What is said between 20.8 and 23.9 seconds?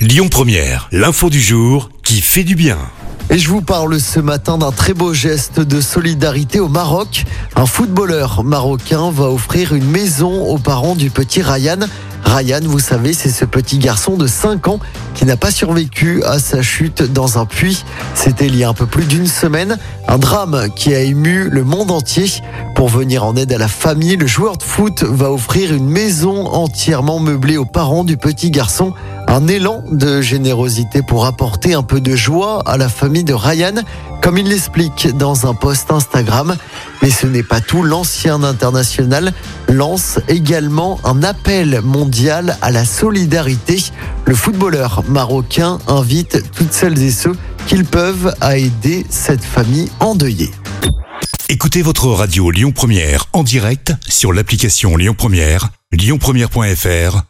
a ému le monde entier. Pour venir en aide à la